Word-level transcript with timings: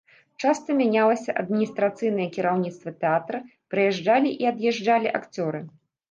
Часта 0.43 0.75
мянялася 0.77 1.33
адміністрацыйнае 1.41 2.25
кіраўніцтва 2.37 2.93
тэатра, 3.03 3.41
прыязджалі 3.73 4.31
і 4.45 4.49
ад'язджалі 4.53 5.13
акцёры. 5.21 5.61